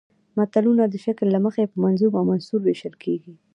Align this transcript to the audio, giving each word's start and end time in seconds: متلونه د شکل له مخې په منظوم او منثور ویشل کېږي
متلونه 0.37 0.83
د 0.87 0.95
شکل 1.05 1.27
له 1.35 1.39
مخې 1.45 1.63
په 1.71 1.77
منظوم 1.83 2.13
او 2.19 2.25
منثور 2.31 2.59
ویشل 2.63 2.93
کېږي 3.03 3.33